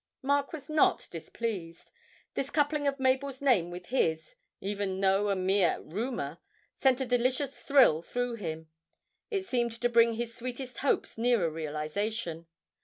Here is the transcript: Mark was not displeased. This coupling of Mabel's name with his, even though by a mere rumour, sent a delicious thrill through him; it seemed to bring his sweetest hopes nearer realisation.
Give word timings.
Mark 0.23 0.51
was 0.51 0.67
not 0.67 1.07
displeased. 1.11 1.91
This 2.33 2.49
coupling 2.49 2.87
of 2.87 2.99
Mabel's 2.99 3.39
name 3.39 3.69
with 3.69 3.85
his, 3.89 4.33
even 4.59 4.99
though 4.99 5.25
by 5.25 5.33
a 5.33 5.35
mere 5.35 5.79
rumour, 5.83 6.39
sent 6.75 7.01
a 7.01 7.05
delicious 7.05 7.61
thrill 7.61 8.01
through 8.01 8.33
him; 8.37 8.67
it 9.29 9.45
seemed 9.45 9.79
to 9.79 9.89
bring 9.89 10.15
his 10.15 10.33
sweetest 10.33 10.79
hopes 10.79 11.19
nearer 11.19 11.51
realisation. 11.51 12.47